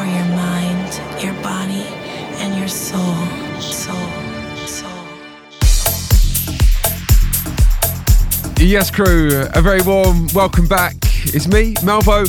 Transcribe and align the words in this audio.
for 0.00 0.06
your 0.06 0.24
mind, 0.24 1.22
your 1.22 1.34
body, 1.42 1.84
and 2.40 2.58
your 2.58 2.68
soul. 2.68 3.14
Soul. 3.60 3.98
Yes, 8.56 8.90
crew, 8.90 9.44
a 9.54 9.60
very 9.60 9.82
warm 9.82 10.28
welcome 10.34 10.66
back. 10.66 10.94
It's 11.34 11.48
me, 11.48 11.74
Melvo 11.84 12.26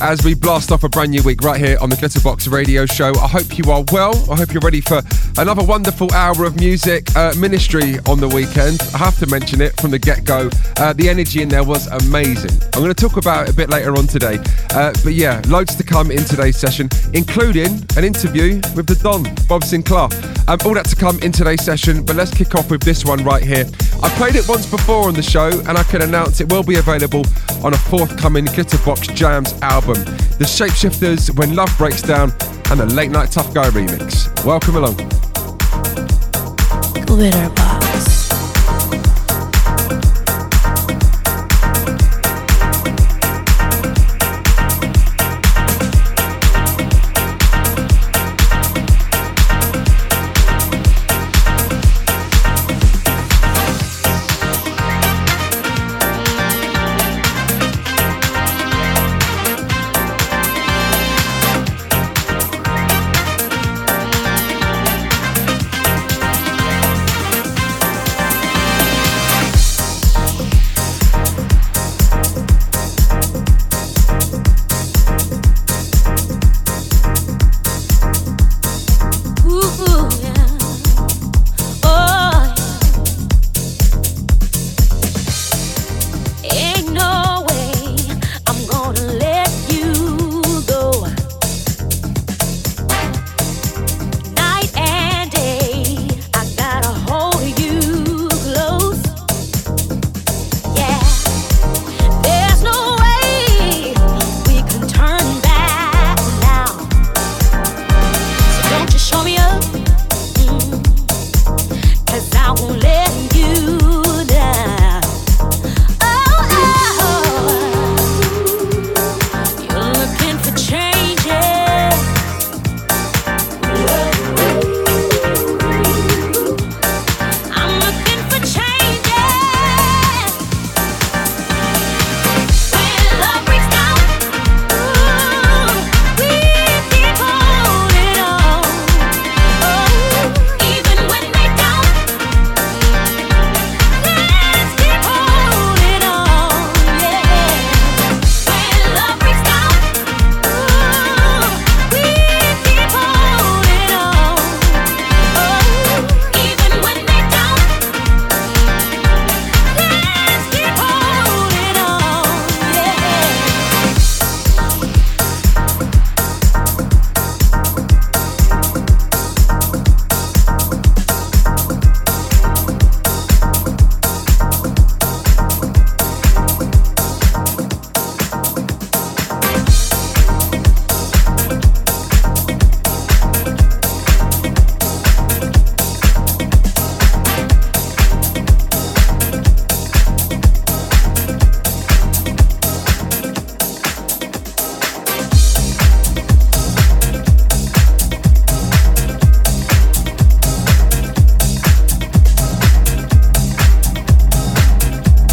as 0.00 0.24
we 0.24 0.32
blast 0.34 0.72
off 0.72 0.82
a 0.82 0.88
brand 0.88 1.10
new 1.10 1.22
week 1.22 1.42
right 1.42 1.60
here 1.60 1.76
on 1.80 1.90
the 1.90 1.96
Glitterbox 1.96 2.50
Radio 2.50 2.86
Show. 2.86 3.12
I 3.16 3.28
hope 3.28 3.58
you 3.58 3.70
are 3.70 3.84
well. 3.92 4.14
I 4.30 4.36
hope 4.36 4.52
you're 4.52 4.62
ready 4.62 4.80
for 4.80 5.02
another 5.38 5.62
wonderful 5.62 6.12
hour 6.12 6.44
of 6.44 6.56
music 6.58 7.14
uh, 7.16 7.32
ministry 7.36 7.98
on 8.06 8.20
the 8.20 8.28
weekend. 8.28 8.80
I 8.94 8.98
have 8.98 9.18
to 9.18 9.26
mention 9.26 9.60
it 9.60 9.78
from 9.80 9.90
the 9.90 9.98
get 9.98 10.24
go. 10.24 10.50
Uh, 10.76 10.92
the 10.92 11.08
energy 11.08 11.42
in 11.42 11.48
there 11.48 11.64
was 11.64 11.86
amazing. 11.86 12.50
I'm 12.74 12.82
going 12.82 12.94
to 12.94 13.08
talk 13.08 13.16
about 13.16 13.48
it 13.48 13.52
a 13.52 13.56
bit 13.56 13.70
later 13.70 13.96
on 13.96 14.06
today. 14.06 14.38
Uh, 14.70 14.92
but 15.04 15.14
yeah, 15.14 15.42
loads 15.48 15.74
to 15.76 15.84
come 15.84 16.10
in 16.10 16.24
today's 16.24 16.56
session, 16.56 16.88
including 17.12 17.84
an 17.96 18.04
interview 18.04 18.60
with 18.74 18.86
the 18.86 18.98
Don, 19.02 19.22
Bob 19.48 19.62
Sinclar. 19.62 20.10
Um, 20.48 20.58
all 20.64 20.74
that 20.74 20.86
to 20.86 20.96
come 20.96 21.18
in 21.20 21.32
today's 21.32 21.62
session, 21.62 22.04
but 22.04 22.16
let's 22.16 22.32
kick 22.32 22.54
off 22.54 22.70
with 22.70 22.82
this 22.82 23.04
one 23.04 23.22
right 23.24 23.42
here. 23.42 23.66
I 24.02 24.08
played 24.10 24.34
it 24.34 24.48
once 24.48 24.66
before 24.66 25.08
on 25.08 25.14
the 25.14 25.22
show, 25.22 25.50
and 25.68 25.76
I 25.76 25.82
can 25.84 26.02
announce 26.02 26.40
it 26.40 26.50
will 26.50 26.62
be 26.62 26.76
available 26.76 27.24
on 27.62 27.74
a 27.74 27.78
forthcoming 27.78 28.46
Glitterbox 28.46 29.14
Jams 29.14 29.52
album. 29.62 29.94
The 30.38 30.46
Shapeshifters, 30.46 31.36
When 31.38 31.54
Love 31.54 31.72
Breaks 31.76 32.02
Down, 32.02 32.32
and 32.70 32.78
the 32.78 32.86
Late 32.86 33.10
Night 33.10 33.32
Tough 33.32 33.52
Guy 33.52 33.68
remix. 33.70 34.44
Welcome 34.44 34.76
along. 34.76 34.96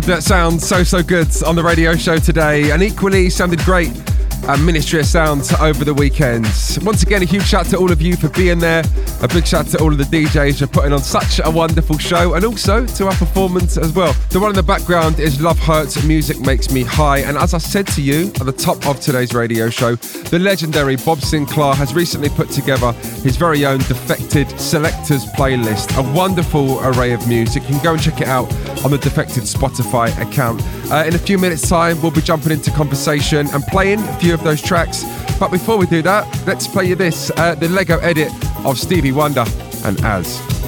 Record 0.00 0.16
that 0.16 0.22
sounds 0.22 0.66
so, 0.66 0.82
so 0.84 1.02
good 1.02 1.28
on 1.44 1.54
the 1.56 1.62
radio 1.62 1.94
show 1.94 2.16
today 2.16 2.70
and 2.70 2.82
equally 2.82 3.28
sounded 3.28 3.58
great 3.60 3.90
at 4.48 4.58
Ministry 4.60 5.00
of 5.00 5.06
Sound 5.06 5.42
over 5.60 5.84
the 5.84 5.92
weekend. 5.94 6.46
Once 6.82 7.02
again, 7.02 7.22
a 7.22 7.26
huge 7.26 7.44
shout 7.44 7.66
to 7.66 7.76
all 7.76 7.90
of 7.90 8.00
you 8.00 8.16
for 8.16 8.28
being 8.30 8.58
there. 8.58 8.82
A 9.22 9.28
big 9.28 9.46
shout 9.46 9.66
out 9.66 9.72
to 9.72 9.82
all 9.82 9.92
of 9.92 9.98
the 9.98 10.04
DJs 10.04 10.60
for 10.60 10.66
putting 10.66 10.94
on 10.94 11.00
such 11.00 11.42
a 11.44 11.50
wonderful 11.50 11.98
show 11.98 12.34
and 12.34 12.44
also 12.44 12.86
to 12.86 13.06
our 13.06 13.14
performance 13.14 13.76
as 13.76 13.92
well. 13.92 14.14
The 14.30 14.40
one 14.40 14.48
in 14.48 14.56
the 14.56 14.62
background 14.62 15.20
is 15.20 15.42
Love 15.42 15.58
Hurts, 15.58 16.02
Music 16.04 16.40
Makes 16.40 16.72
Me 16.72 16.84
High. 16.84 17.18
And 17.18 17.36
as 17.36 17.52
I 17.52 17.58
said 17.58 17.86
to 17.88 18.00
you 18.00 18.28
at 18.40 18.46
the 18.46 18.52
top 18.52 18.86
of 18.86 18.98
today's 18.98 19.34
radio 19.34 19.68
show, 19.68 19.96
the 19.96 20.38
legendary 20.38 20.96
Bob 20.96 21.18
Sinclar 21.18 21.74
has 21.74 21.92
recently 21.92 22.30
put 22.30 22.48
together 22.48 22.92
his 23.22 23.36
very 23.36 23.66
own 23.66 23.80
Defected 23.80 24.48
Selectors 24.58 25.26
playlist. 25.36 25.98
A 25.98 26.16
wonderful 26.16 26.80
array 26.80 27.12
of 27.12 27.28
music. 27.28 27.62
You 27.64 27.74
can 27.74 27.84
go 27.84 27.92
and 27.92 28.02
check 28.02 28.22
it 28.22 28.28
out 28.28 28.50
on 28.86 28.90
the 28.90 28.98
Defected 28.98 29.42
Spotify 29.42 30.08
account. 30.18 30.62
Uh, 30.90 31.04
in 31.06 31.14
a 31.14 31.18
few 31.18 31.36
minutes' 31.36 31.68
time, 31.68 32.00
we'll 32.00 32.10
be 32.10 32.22
jumping 32.22 32.52
into 32.52 32.70
conversation 32.70 33.46
and 33.48 33.62
playing 33.64 34.00
a 34.00 34.18
few 34.18 34.32
of 34.32 34.42
those 34.42 34.62
tracks. 34.62 35.04
But 35.38 35.50
before 35.50 35.76
we 35.76 35.86
do 35.86 36.00
that, 36.02 36.26
let's 36.46 36.66
play 36.66 36.86
you 36.86 36.94
this 36.94 37.30
uh, 37.32 37.54
the 37.54 37.68
Lego 37.68 37.98
edit 37.98 38.32
of 38.64 38.78
Stevie 38.78 39.12
Wonder 39.12 39.44
and 39.84 40.04
Az. 40.04 40.59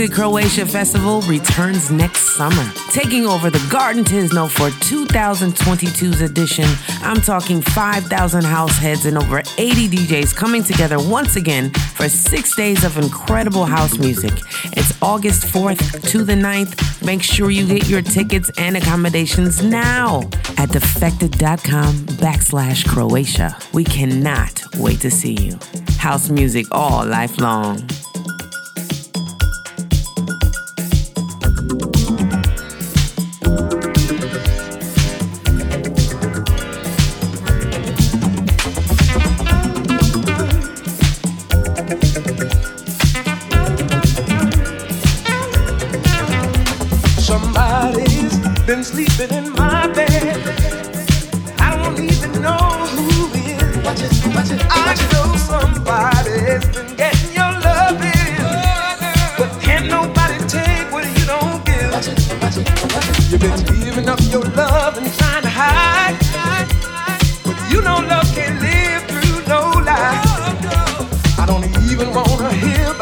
Defected 0.00 0.16
Croatia 0.16 0.64
Festival 0.64 1.20
returns 1.22 1.90
next 1.90 2.34
summer. 2.34 2.72
Taking 2.90 3.26
over 3.26 3.50
the 3.50 3.62
Garden 3.70 4.02
Tisno 4.02 4.48
for 4.48 4.70
2022's 4.70 6.22
edition, 6.22 6.64
I'm 7.02 7.20
talking 7.20 7.60
5,000 7.60 8.44
house 8.44 8.78
heads 8.78 9.04
and 9.04 9.18
over 9.18 9.40
80 9.58 9.88
DJs 9.88 10.34
coming 10.34 10.62
together 10.62 10.96
once 10.98 11.36
again 11.36 11.68
for 11.68 12.08
six 12.08 12.56
days 12.56 12.82
of 12.82 12.96
incredible 12.96 13.66
house 13.66 13.98
music. 13.98 14.32
It's 14.72 14.90
August 15.02 15.42
4th 15.42 16.08
to 16.08 16.24
the 16.24 16.32
9th. 16.32 17.04
Make 17.04 17.22
sure 17.22 17.50
you 17.50 17.66
get 17.66 17.86
your 17.86 18.00
tickets 18.00 18.50
and 18.56 18.78
accommodations 18.78 19.62
now 19.62 20.20
at 20.56 20.70
defected.com 20.70 21.94
backslash 22.24 22.88
Croatia. 22.88 23.54
We 23.74 23.84
cannot 23.84 24.62
wait 24.76 25.00
to 25.00 25.10
see 25.10 25.34
you. 25.34 25.58
House 25.98 26.30
music 26.30 26.68
all 26.72 27.04
life 27.04 27.38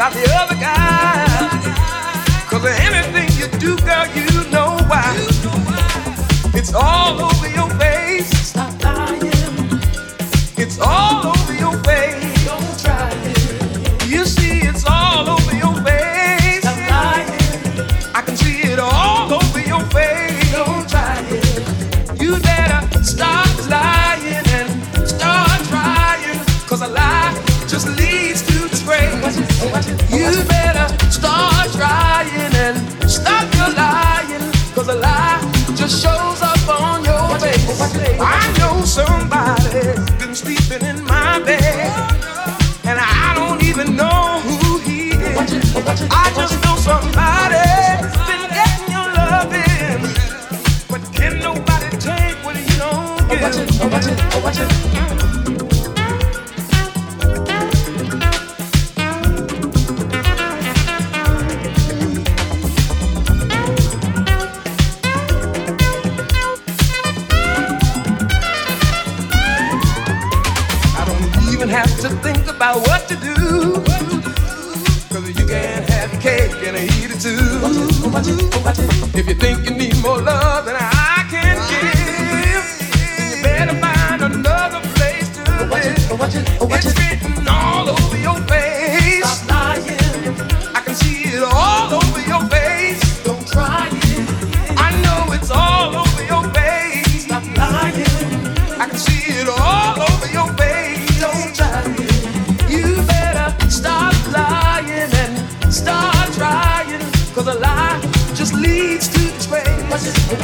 about 0.09 0.13
the 0.13 0.33
other 0.35 0.55
guy. 0.55 1.25
Cause 2.49 2.65
anything 2.65 3.29
you 3.37 3.47
do, 3.59 3.77
girl, 3.83 4.07
you 4.15 4.49
know 4.51 4.77
why. 4.87 5.15
It's 6.53 6.73
all 6.73 7.21
over. 7.21 7.48
something 46.89 47.18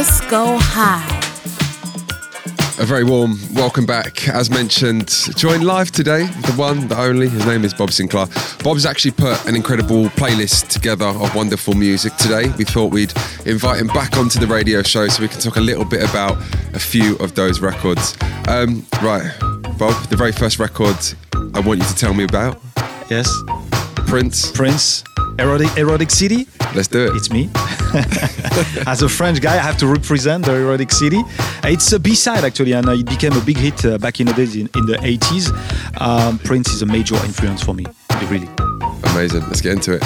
disco 0.00 0.56
high. 0.58 1.06
A 2.80 2.86
very 2.86 3.04
warm 3.04 3.36
welcome 3.52 3.84
back. 3.84 4.26
As 4.28 4.48
mentioned, 4.48 5.10
joined 5.36 5.62
live 5.62 5.90
today, 5.90 6.24
the 6.24 6.54
one, 6.56 6.88
the 6.88 6.98
only. 6.98 7.28
His 7.28 7.44
name 7.44 7.66
is 7.66 7.74
Bob 7.74 7.90
Sinclar. 7.90 8.26
Bob's 8.64 8.86
actually 8.86 9.10
put 9.10 9.46
an 9.46 9.54
incredible 9.54 10.06
playlist 10.16 10.68
together 10.68 11.04
of 11.04 11.34
wonderful 11.34 11.74
music 11.74 12.16
today. 12.16 12.50
We 12.56 12.64
thought 12.64 12.90
we'd 12.90 13.12
invite 13.44 13.78
him 13.78 13.88
back 13.88 14.16
onto 14.16 14.40
the 14.40 14.46
radio 14.46 14.82
show 14.82 15.06
so 15.08 15.20
we 15.20 15.28
can 15.28 15.38
talk 15.38 15.56
a 15.56 15.60
little 15.60 15.84
bit 15.84 16.08
about 16.08 16.38
a 16.72 16.78
few 16.78 17.16
of 17.16 17.34
those 17.34 17.60
records. 17.60 18.16
Um, 18.48 18.86
right, 19.02 19.30
Bob, 19.76 20.02
the 20.08 20.16
very 20.16 20.32
first 20.32 20.58
record 20.58 20.96
I 21.52 21.60
want 21.60 21.78
you 21.78 21.84
to 21.84 21.94
tell 21.94 22.14
me 22.14 22.24
about. 22.24 22.58
Yes. 23.10 23.30
Prince. 24.06 24.50
Prince. 24.52 25.04
Erotic, 25.38 25.76
Erotic 25.76 26.10
City. 26.10 26.46
Let's 26.74 26.88
do 26.88 27.04
it. 27.04 27.16
It's 27.16 27.30
me. 27.30 27.50
As 28.86 29.02
a 29.02 29.08
French 29.08 29.40
guy, 29.40 29.54
I 29.54 29.62
have 29.62 29.76
to 29.78 29.86
represent 29.86 30.44
the 30.44 30.54
Erotic 30.54 30.92
City. 30.92 31.22
It's 31.64 31.92
a 31.92 31.98
B-side 31.98 32.44
actually, 32.44 32.72
and 32.72 32.88
it 32.88 33.06
became 33.06 33.32
a 33.32 33.40
big 33.40 33.56
hit 33.56 33.84
uh, 33.84 33.98
back 33.98 34.20
in 34.20 34.26
the 34.26 34.32
days 34.32 34.54
in, 34.54 34.68
in 34.74 34.86
the 34.86 34.96
80s. 34.96 35.50
Um, 36.00 36.38
Prince 36.38 36.68
is 36.70 36.82
a 36.82 36.86
major 36.86 37.16
influence 37.16 37.62
for 37.62 37.74
me, 37.74 37.86
really. 38.28 38.48
Amazing. 39.04 39.42
Let's 39.42 39.60
get 39.60 39.72
into 39.72 39.94
it. 39.94 40.04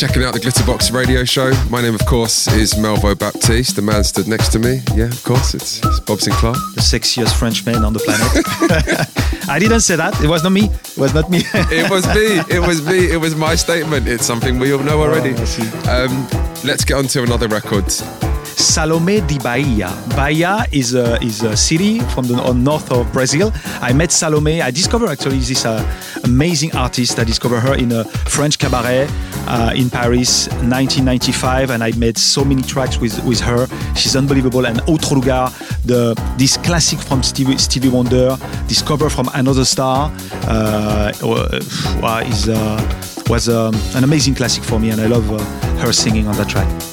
Checking 0.00 0.24
out 0.24 0.32
the 0.32 0.40
Glitterbox 0.40 0.94
radio 0.94 1.24
show. 1.24 1.52
My 1.68 1.82
name, 1.82 1.94
of 1.94 2.06
course, 2.06 2.48
is 2.54 2.72
Melvo 2.72 3.18
Baptiste. 3.18 3.76
The 3.76 3.82
man 3.82 4.02
stood 4.02 4.26
next 4.28 4.48
to 4.52 4.58
me. 4.58 4.80
Yeah, 4.94 5.04
of 5.04 5.22
course, 5.24 5.52
it's, 5.52 5.76
it's 5.84 6.00
Bob 6.00 6.20
Sinclar. 6.20 6.54
The 6.74 6.80
sexiest 6.80 7.38
Frenchman 7.38 7.84
on 7.84 7.92
the 7.92 7.98
planet. 7.98 9.46
I 9.50 9.58
didn't 9.58 9.80
say 9.80 9.96
that. 9.96 10.18
It 10.22 10.26
was 10.26 10.42
not 10.42 10.52
me. 10.52 10.70
It 10.70 10.96
was 10.96 11.12
not 11.12 11.28
me. 11.28 11.42
it 11.54 11.90
was 11.90 12.06
me. 12.06 12.40
It 12.48 12.66
was 12.66 12.82
me. 12.86 13.10
It 13.12 13.20
was 13.20 13.36
my 13.36 13.54
statement. 13.54 14.08
It's 14.08 14.24
something 14.24 14.58
we 14.58 14.72
all 14.72 14.82
know 14.82 15.02
already. 15.02 15.34
Oh, 15.36 16.06
um, 16.06 16.26
let's 16.64 16.82
get 16.82 16.96
on 16.96 17.04
to 17.08 17.22
another 17.22 17.48
record. 17.48 17.92
Salome 18.56 19.20
de 19.20 19.38
Bahia. 19.38 19.90
Bahia 20.16 20.66
is 20.72 20.94
a, 20.94 21.22
is 21.22 21.42
a 21.42 21.56
city 21.56 22.00
from 22.14 22.26
the 22.26 22.52
north 22.52 22.90
of 22.92 23.10
Brazil. 23.12 23.52
I 23.80 23.92
met 23.92 24.12
Salome. 24.12 24.62
I 24.62 24.70
discovered 24.70 25.08
actually 25.08 25.38
this 25.38 25.64
uh, 25.64 25.84
amazing 26.24 26.74
artist. 26.74 27.18
I 27.18 27.24
discovered 27.24 27.60
her 27.60 27.74
in 27.74 27.92
a 27.92 28.04
French 28.04 28.58
cabaret 28.58 29.08
uh, 29.46 29.72
in 29.74 29.90
Paris, 29.90 30.48
1995, 30.48 31.70
and 31.70 31.82
I 31.82 31.92
made 31.92 32.18
so 32.18 32.44
many 32.44 32.62
tracks 32.62 32.98
with, 32.98 33.22
with 33.24 33.40
her. 33.40 33.66
She's 33.96 34.16
unbelievable. 34.16 34.66
And 34.66 34.78
Outro 34.80 35.16
Lugar, 35.16 35.50
the 35.84 36.14
this 36.36 36.56
classic 36.56 36.98
from 37.00 37.22
Stevie, 37.22 37.58
Stevie 37.58 37.88
Wonder, 37.88 38.36
discover 38.66 39.10
from 39.10 39.28
Another 39.34 39.64
Star, 39.64 40.12
uh, 40.48 41.12
uh 41.22 42.24
is 42.26 42.48
uh, 42.48 43.24
was 43.28 43.48
um, 43.48 43.74
an 43.94 44.04
amazing 44.04 44.34
classic 44.34 44.64
for 44.64 44.78
me, 44.78 44.90
and 44.90 45.00
I 45.00 45.06
love 45.06 45.30
uh, 45.30 45.38
her 45.78 45.92
singing 45.92 46.26
on 46.26 46.36
that 46.36 46.48
track. 46.48 46.89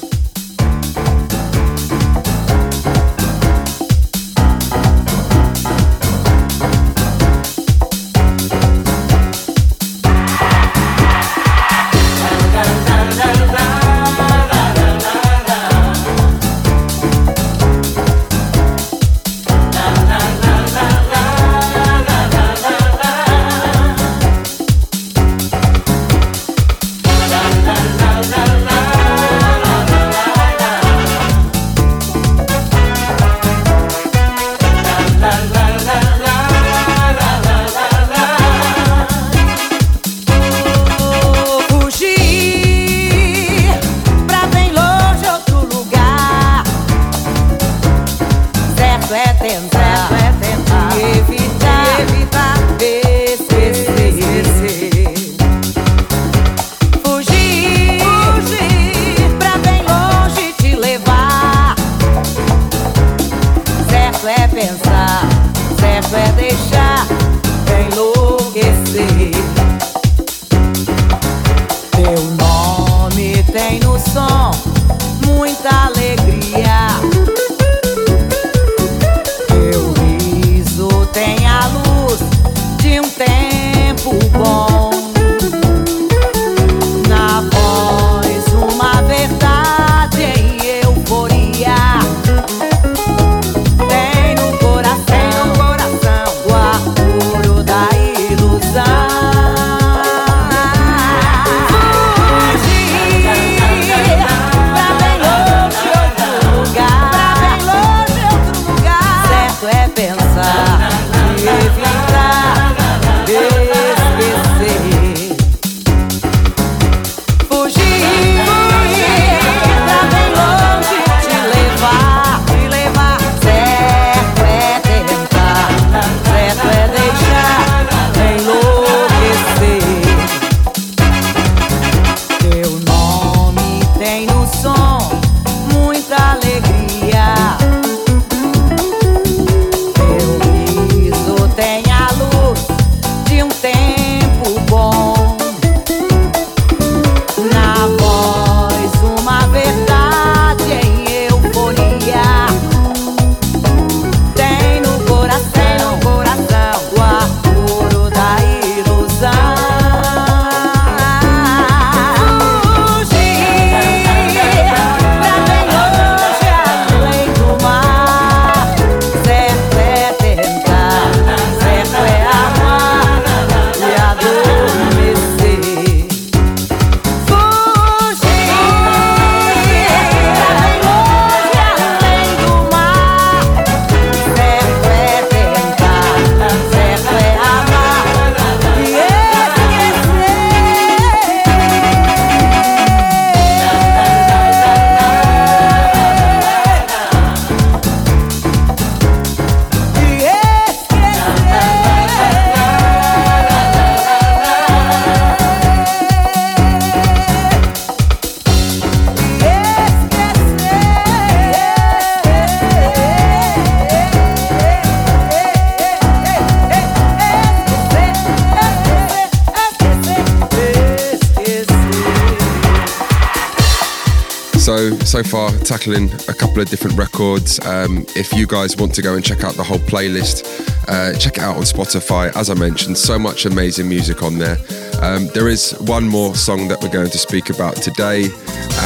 Tackling 225.68 226.10
a 226.30 226.32
couple 226.32 226.62
of 226.62 226.70
different 226.70 226.96
records. 226.96 227.60
Um, 227.66 228.06
if 228.16 228.32
you 228.32 228.46
guys 228.46 228.74
want 228.78 228.94
to 228.94 229.02
go 229.02 229.16
and 229.16 229.22
check 229.22 229.44
out 229.44 229.52
the 229.52 229.62
whole 229.62 229.80
playlist, 229.80 230.48
uh, 230.88 231.12
check 231.18 231.36
it 231.36 231.42
out 231.42 231.56
on 231.56 231.64
Spotify. 231.64 232.34
As 232.34 232.48
I 232.48 232.54
mentioned, 232.54 232.96
so 232.96 233.18
much 233.18 233.44
amazing 233.44 233.86
music 233.86 234.22
on 234.22 234.38
there. 234.38 234.56
Um, 235.02 235.26
there 235.34 235.46
is 235.46 235.72
one 235.80 236.08
more 236.08 236.34
song 236.34 236.68
that 236.68 236.80
we're 236.80 236.88
going 236.88 237.10
to 237.10 237.18
speak 237.18 237.50
about 237.50 237.76
today, 237.76 238.30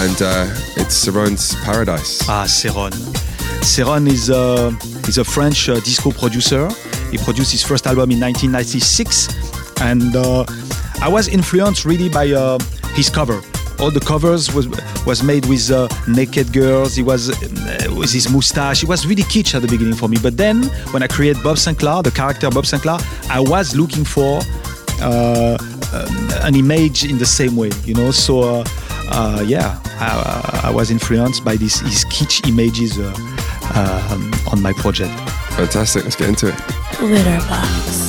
and 0.02 0.22
uh, 0.22 0.50
it's 0.76 1.06
Cerrone's 1.06 1.54
Paradise. 1.62 2.28
Ah, 2.28 2.46
Cerrone. 2.48 2.90
Cerrone 3.62 4.08
is, 4.08 4.28
uh, 4.28 4.72
is 5.06 5.18
a 5.18 5.24
French 5.24 5.68
uh, 5.68 5.78
disco 5.78 6.10
producer. 6.10 6.68
He 7.12 7.18
produced 7.18 7.52
his 7.52 7.62
first 7.62 7.86
album 7.86 8.10
in 8.10 8.18
1996, 8.18 9.80
and 9.82 10.16
uh, 10.16 10.44
I 11.00 11.08
was 11.08 11.28
influenced 11.28 11.84
really 11.84 12.08
by 12.08 12.32
uh, 12.32 12.58
his 12.96 13.08
cover 13.08 13.40
all 13.82 13.90
the 13.90 14.00
covers 14.00 14.54
was 14.54 14.68
was 15.06 15.22
made 15.22 15.46
with 15.46 15.70
uh, 15.70 15.88
naked 16.08 16.52
girls. 16.52 16.96
He 16.96 17.02
was 17.02 17.30
uh, 17.30 17.94
with 17.96 18.12
his 18.12 18.30
mustache. 18.30 18.82
It 18.82 18.88
was 18.88 19.06
really 19.06 19.22
kitsch 19.22 19.54
at 19.54 19.62
the 19.62 19.68
beginning 19.68 19.94
for 19.94 20.08
me. 20.08 20.16
But 20.22 20.36
then 20.36 20.64
when 20.92 21.02
I 21.02 21.06
created 21.06 21.42
Bob 21.42 21.56
Sinclar, 21.56 22.02
the 22.02 22.10
character 22.10 22.50
Bob 22.50 22.64
Sinclar, 22.64 23.00
I 23.30 23.40
was 23.40 23.76
looking 23.76 24.04
for 24.04 24.40
uh, 25.00 25.58
an 26.42 26.54
image 26.54 27.04
in 27.04 27.18
the 27.18 27.26
same 27.26 27.56
way, 27.56 27.70
you 27.84 27.94
know. 27.94 28.10
So 28.10 28.40
uh, 28.40 28.64
uh, 29.10 29.44
yeah, 29.46 29.80
I, 30.00 30.62
I, 30.64 30.70
was 30.70 30.90
influenced 30.90 31.44
by 31.44 31.56
these 31.56 31.80
his 31.80 32.04
kitsch 32.06 32.48
images 32.48 32.98
uh, 32.98 33.12
um, 34.10 34.32
on 34.50 34.62
my 34.62 34.72
project. 34.72 35.12
Fantastic. 35.52 36.04
Let's 36.04 36.16
get 36.16 36.28
into 36.28 36.48
it. 36.48 36.54
Glitterbox. 36.98 38.01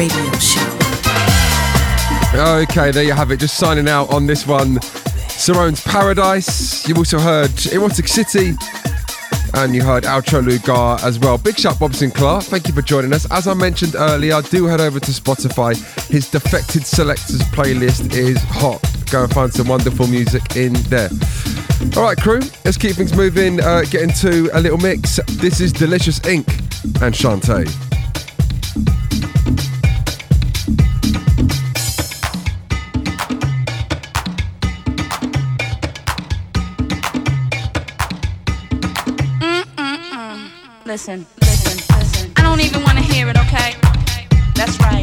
Radio 0.00 0.32
Show. 0.38 0.60
Okay, 2.34 2.90
there 2.90 3.02
you 3.02 3.12
have 3.12 3.30
it. 3.32 3.38
Just 3.38 3.58
signing 3.58 3.86
out 3.86 4.10
on 4.10 4.26
this 4.26 4.46
one. 4.46 4.78
Cerrone's 5.28 5.82
Paradise. 5.82 6.88
You 6.88 6.94
also 6.94 7.18
heard 7.18 7.50
Erotic 7.70 8.08
City. 8.08 8.54
And 9.52 9.74
you 9.74 9.82
heard 9.82 10.04
Outro 10.04 10.42
Lugar 10.42 10.96
as 11.06 11.18
well. 11.18 11.36
Big 11.36 11.58
shout 11.58 11.78
Bob 11.78 11.92
Sinclar. 11.92 12.42
Thank 12.42 12.66
you 12.66 12.72
for 12.72 12.80
joining 12.80 13.12
us. 13.12 13.30
As 13.30 13.46
I 13.46 13.52
mentioned 13.52 13.94
earlier, 13.94 14.40
do 14.40 14.64
head 14.64 14.80
over 14.80 15.00
to 15.00 15.10
Spotify. 15.10 15.76
His 16.08 16.30
Defected 16.30 16.86
Selectors 16.86 17.42
playlist 17.52 18.14
is 18.14 18.38
hot. 18.44 18.82
Go 19.10 19.24
and 19.24 19.34
find 19.34 19.52
some 19.52 19.68
wonderful 19.68 20.06
music 20.06 20.56
in 20.56 20.72
there. 20.84 21.10
All 21.94 22.04
right, 22.04 22.16
crew, 22.16 22.40
let's 22.64 22.78
keep 22.78 22.96
things 22.96 23.14
moving. 23.14 23.60
Uh, 23.60 23.82
get 23.82 24.00
into 24.00 24.48
a 24.54 24.60
little 24.60 24.78
mix. 24.78 25.20
This 25.26 25.60
is 25.60 25.74
Delicious 25.74 26.24
Ink 26.26 26.48
and 27.02 27.14
Shantae. 27.14 27.89
Listen, 41.00 41.26
listen, 41.40 41.96
listen. 41.98 42.32
I 42.36 42.42
don't 42.42 42.60
even 42.60 42.82
want 42.82 42.98
to 42.98 43.02
hear 43.02 43.26
it, 43.26 43.38
okay? 43.38 43.74
That's 44.54 44.78
right. 44.80 45.02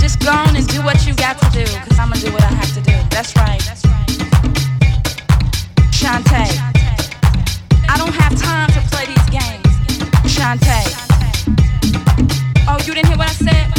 Just 0.00 0.18
go 0.24 0.30
on 0.30 0.56
and 0.56 0.66
do 0.66 0.80
what 0.80 1.06
you 1.06 1.14
got 1.14 1.38
to 1.40 1.50
do, 1.50 1.66
cause 1.66 1.98
I'ma 1.98 2.14
do 2.14 2.32
what 2.32 2.42
I 2.42 2.46
have 2.46 2.72
to 2.76 2.80
do. 2.80 2.96
That's 3.10 3.36
right. 3.36 3.60
Shantae. 5.92 6.56
I 7.86 7.98
don't 7.98 8.14
have 8.14 8.34
time 8.40 8.70
to 8.72 8.80
play 8.88 9.04
these 9.12 9.28
games. 9.28 9.68
Shantae. 10.34 10.88
Oh, 12.66 12.78
you 12.86 12.94
didn't 12.94 13.08
hear 13.08 13.18
what 13.18 13.28
I 13.28 13.32
said? 13.32 13.71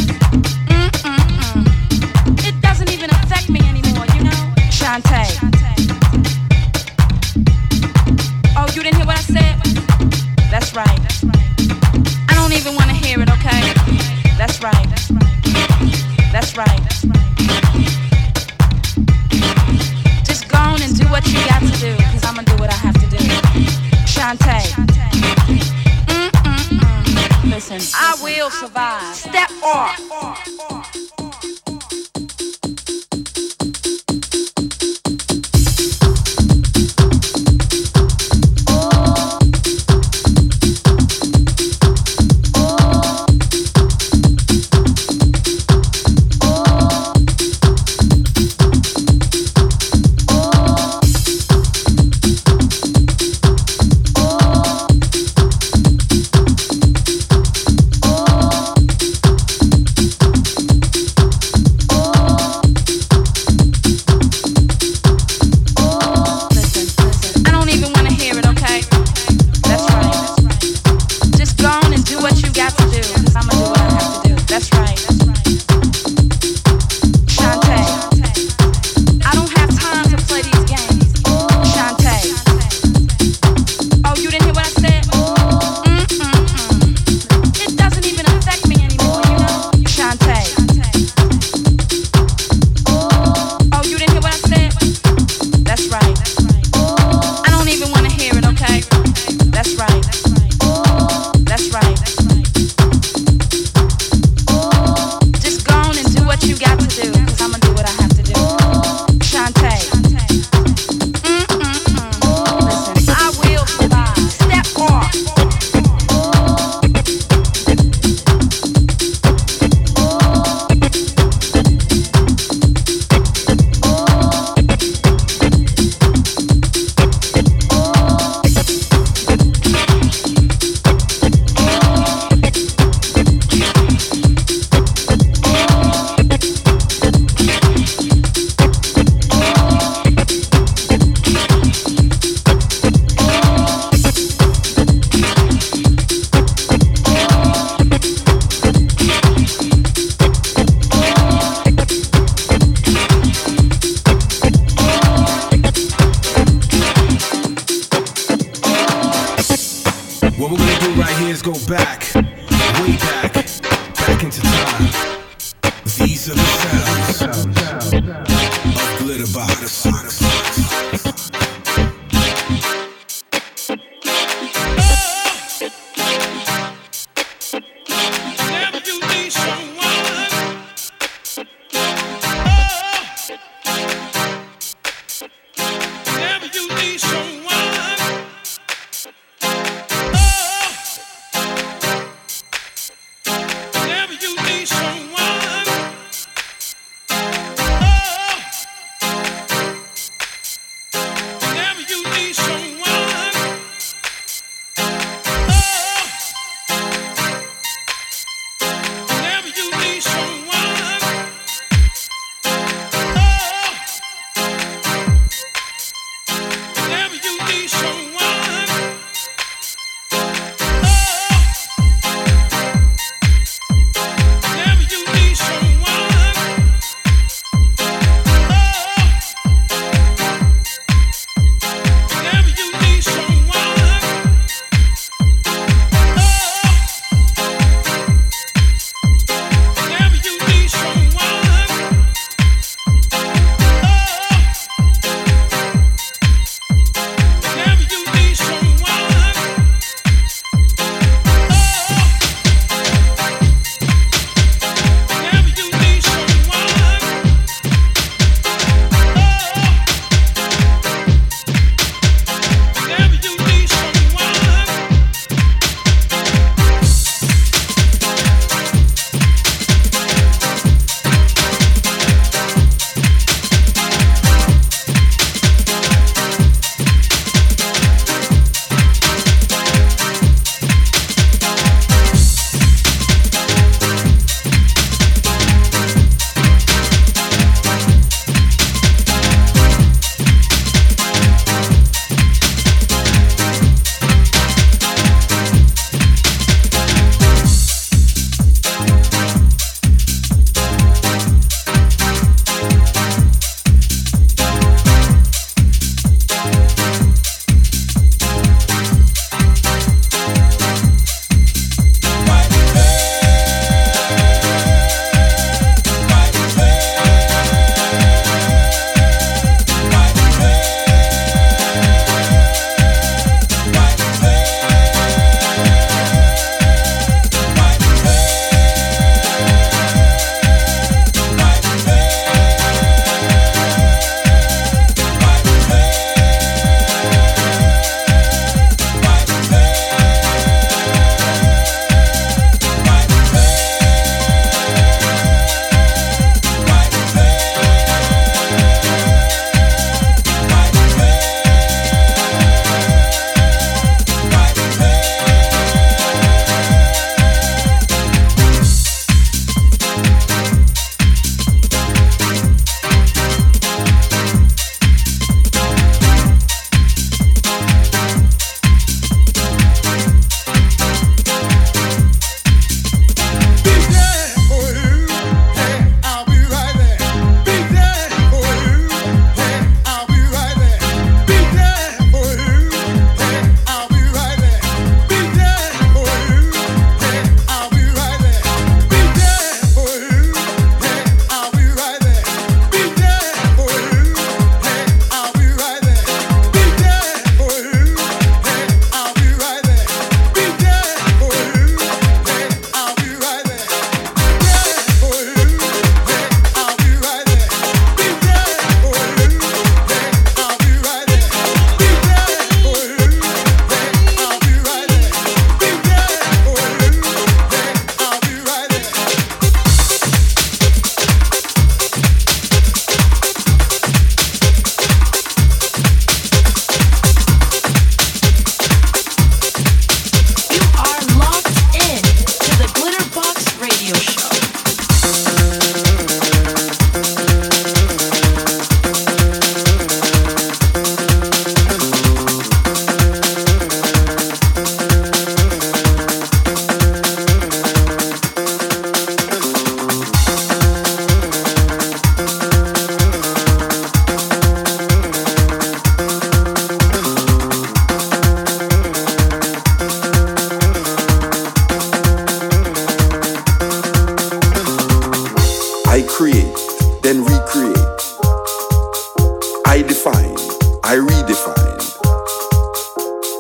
I 469.74 469.82
define, 469.82 470.38
I 470.84 470.98
redefine, 470.98 471.82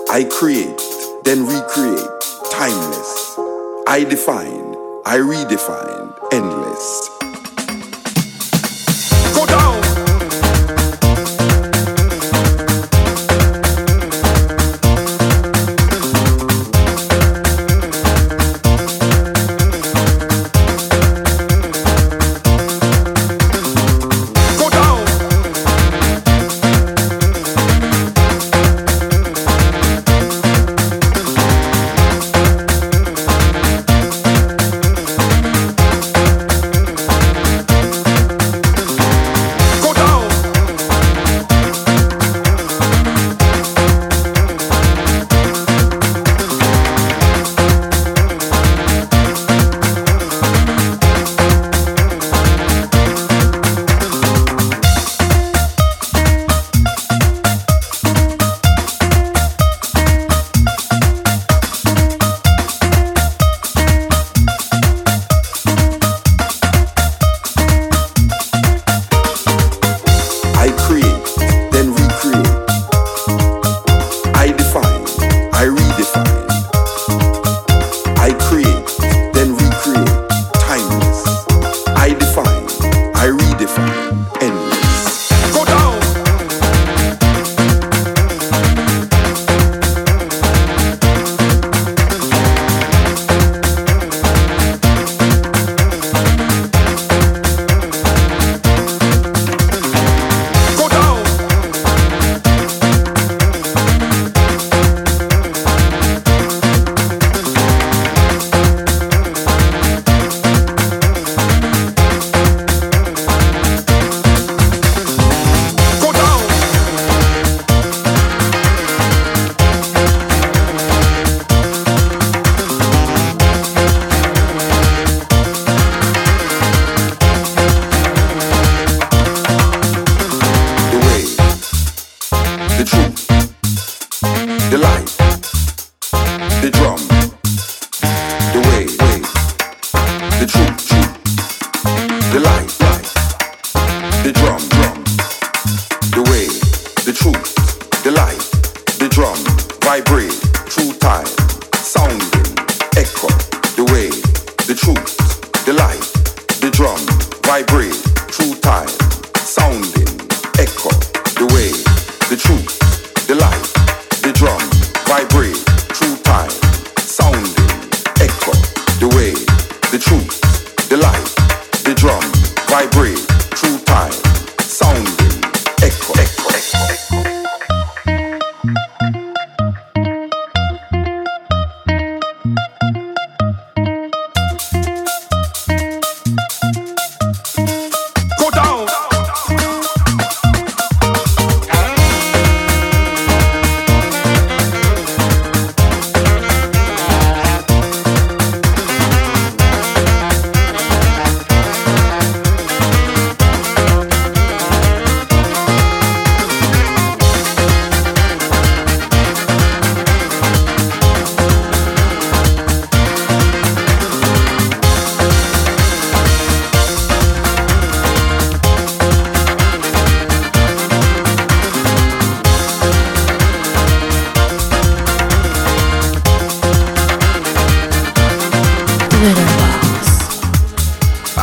I 0.09 0.23
create, 0.23 0.81
then 1.23 1.45
recreate, 1.45 2.09
timeless. 2.49 3.37
I 3.87 4.03
define, 4.09 4.73
I 5.05 5.19
redefine, 5.19 6.17
endless. 6.33 7.12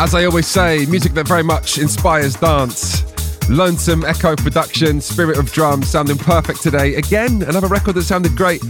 As 0.00 0.14
I 0.14 0.24
always 0.24 0.46
say, 0.46 0.86
music 0.86 1.12
that 1.12 1.28
very 1.28 1.42
much 1.42 1.76
inspires 1.76 2.34
dance. 2.34 3.04
Lonesome 3.50 4.02
Echo 4.06 4.34
production, 4.34 4.98
Spirit 4.98 5.36
of 5.36 5.52
Drum, 5.52 5.82
sounding 5.82 6.16
perfect 6.16 6.62
today. 6.62 6.94
Again, 6.94 7.42
another 7.42 7.66
record 7.66 7.96
that 7.96 8.04
sounded 8.04 8.34
great 8.34 8.62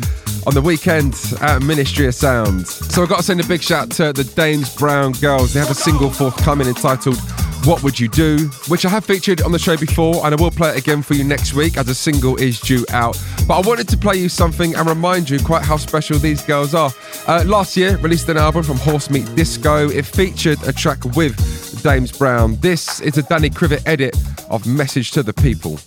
on 0.44 0.54
the 0.54 0.60
weekend 0.60 1.14
at 1.40 1.62
Ministry 1.62 2.06
of 2.08 2.16
Sound. 2.16 2.66
So 2.66 3.04
I've 3.04 3.08
got 3.08 3.18
to 3.18 3.22
send 3.22 3.40
a 3.40 3.46
big 3.46 3.62
shout 3.62 3.92
to 3.92 4.12
the 4.12 4.24
Dames 4.24 4.74
Brown 4.74 5.12
Girls. 5.12 5.54
They 5.54 5.60
have 5.60 5.70
a 5.70 5.74
single 5.74 6.10
forthcoming 6.10 6.66
entitled 6.66 7.18
What 7.64 7.82
Would 7.82 8.00
You 8.00 8.08
Do, 8.08 8.50
which 8.68 8.86
I 8.86 8.88
have 8.88 9.04
featured 9.04 9.42
on 9.42 9.52
the 9.52 9.58
show 9.58 9.76
before, 9.76 10.24
and 10.24 10.34
I 10.34 10.42
will 10.42 10.50
play 10.50 10.70
it 10.70 10.78
again 10.78 11.02
for 11.02 11.14
you 11.14 11.24
next 11.24 11.52
week 11.52 11.76
as 11.76 11.88
a 11.88 11.94
single 11.94 12.36
is 12.36 12.58
due 12.60 12.86
out. 12.90 13.20
But 13.46 13.58
I 13.58 13.66
wanted 13.66 13.88
to 13.88 13.96
play 13.96 14.16
you 14.16 14.28
something 14.28 14.74
and 14.74 14.88
remind 14.88 15.28
you 15.28 15.38
quite 15.38 15.62
how 15.62 15.76
special 15.76 16.18
these 16.18 16.42
girls 16.42 16.74
are. 16.74 16.90
Uh, 17.26 17.44
last 17.46 17.76
year, 17.76 17.96
released 17.98 18.28
an 18.28 18.38
album 18.38 18.62
from 18.62 18.78
Horse 18.78 19.10
Meat 19.10 19.26
Disco. 19.34 19.88
It 19.90 20.06
featured 20.06 20.62
a 20.66 20.72
track 20.72 21.04
with 21.16 21.82
Dames 21.82 22.12
Brown. 22.12 22.56
This 22.56 23.00
is 23.00 23.18
a 23.18 23.22
Danny 23.22 23.50
Krivit 23.50 23.82
edit 23.86 24.16
of 24.48 24.66
Message 24.66 25.10
to 25.12 25.22
the 25.22 25.32
People. 25.32 25.78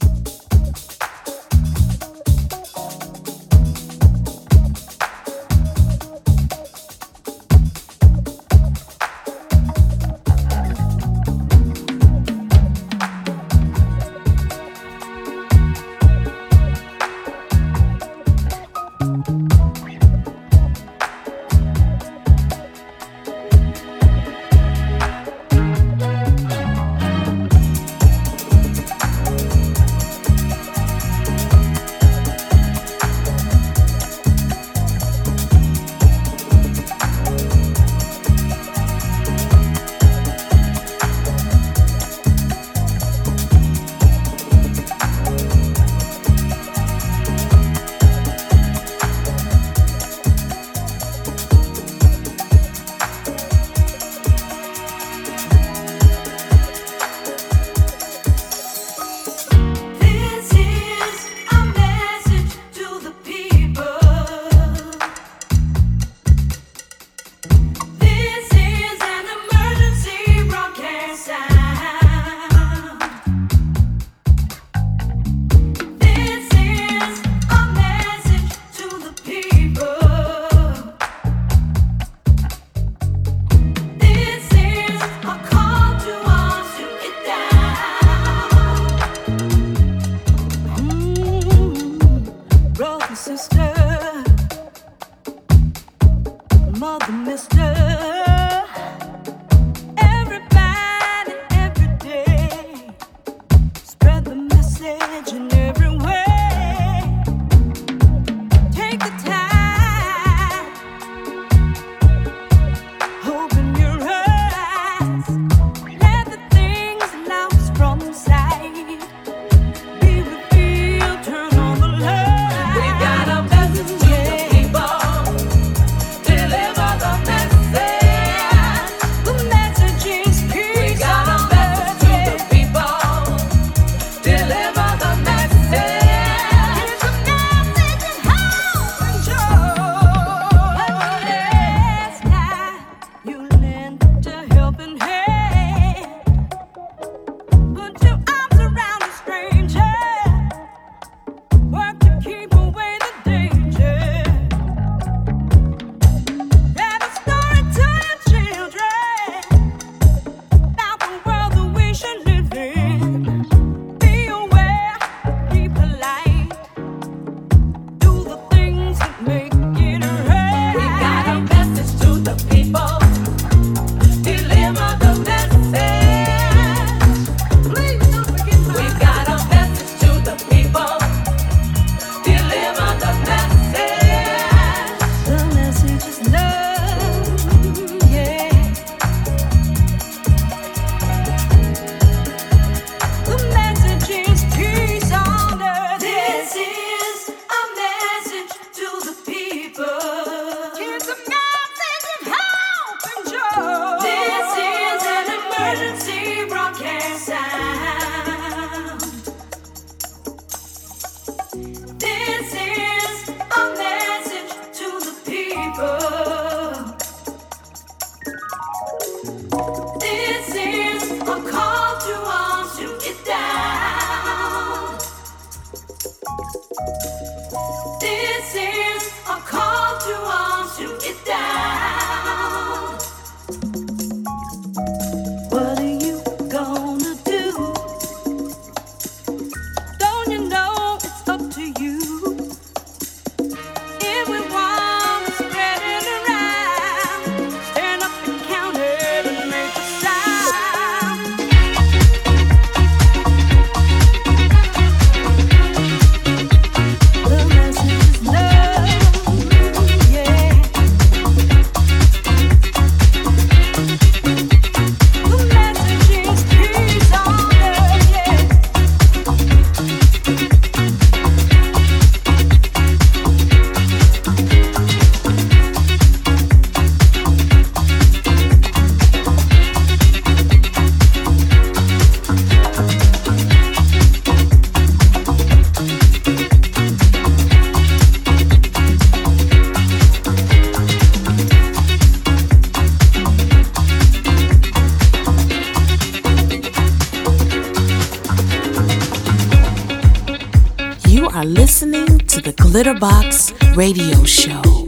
Glitterbox 301.44 303.54
Radio 303.76 304.26
Show. 304.26 304.83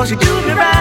cause 0.00 0.10
you 0.10 0.16
do 0.16 0.34
me 0.46 0.54
right. 0.54 0.79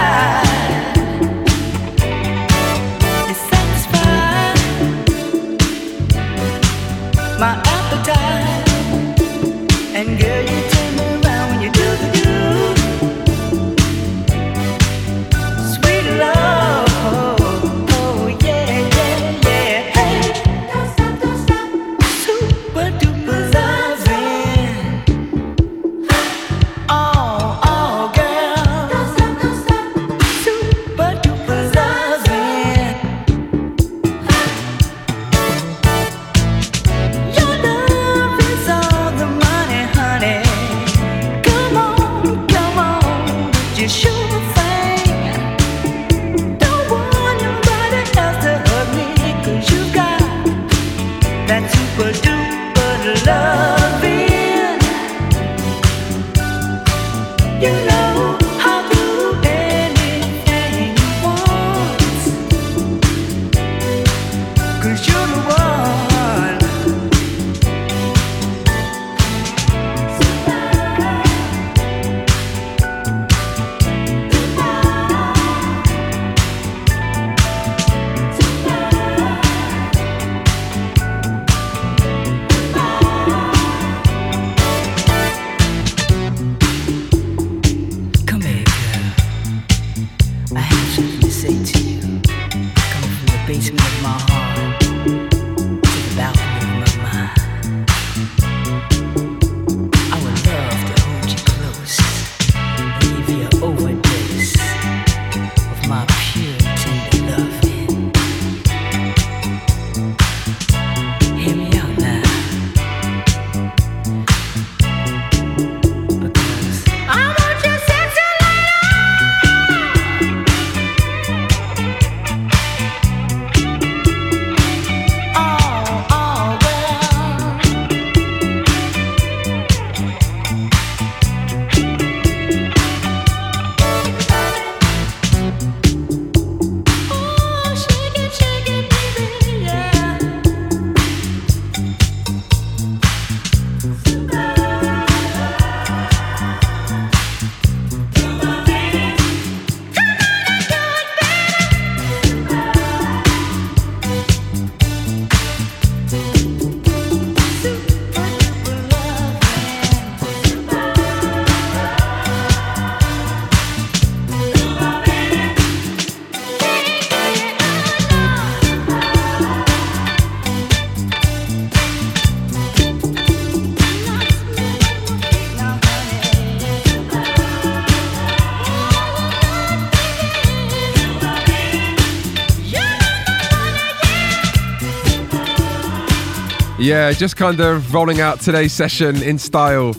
Yeah, 186.90 187.12
just 187.12 187.38
kind 187.38 187.60
of 187.60 187.94
rolling 187.94 188.20
out 188.20 188.40
today's 188.40 188.74
session 188.74 189.22
in 189.22 189.38
style. 189.38 189.94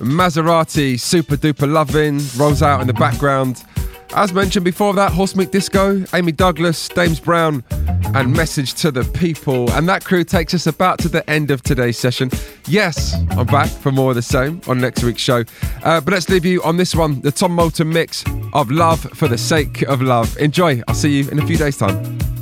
Maserati, 0.00 1.00
Super 1.00 1.34
Duper 1.34 1.66
loving, 1.66 2.20
rolls 2.36 2.60
out 2.60 2.82
in 2.82 2.86
the 2.86 2.92
background. 2.92 3.64
As 4.14 4.34
mentioned 4.34 4.62
before 4.62 4.92
that, 4.92 5.12
Horse 5.12 5.34
Meat 5.34 5.50
Disco, 5.50 6.04
Amy 6.12 6.32
Douglas, 6.32 6.90
Dames 6.90 7.20
Brown, 7.20 7.64
and 8.14 8.34
Message 8.34 8.74
to 8.74 8.90
the 8.90 9.02
People. 9.02 9.70
And 9.70 9.88
that 9.88 10.04
crew 10.04 10.24
takes 10.24 10.52
us 10.52 10.66
about 10.66 10.98
to 10.98 11.08
the 11.08 11.28
end 11.30 11.50
of 11.50 11.62
today's 11.62 11.98
session. 11.98 12.30
Yes, 12.66 13.14
I'm 13.30 13.46
back 13.46 13.70
for 13.70 13.90
more 13.90 14.10
of 14.10 14.16
the 14.16 14.20
same 14.20 14.60
on 14.68 14.78
next 14.78 15.04
week's 15.04 15.22
show. 15.22 15.42
Uh, 15.82 16.02
but 16.02 16.12
let's 16.12 16.28
leave 16.28 16.44
you 16.44 16.62
on 16.64 16.76
this 16.76 16.94
one 16.94 17.22
the 17.22 17.32
Tom 17.32 17.52
Moulton 17.52 17.88
mix 17.88 18.22
of 18.52 18.70
Love 18.70 19.00
for 19.14 19.26
the 19.26 19.38
Sake 19.38 19.80
of 19.84 20.02
Love. 20.02 20.36
Enjoy. 20.36 20.82
I'll 20.86 20.94
see 20.94 21.16
you 21.16 21.30
in 21.30 21.38
a 21.38 21.46
few 21.46 21.56
days' 21.56 21.78
time. 21.78 22.35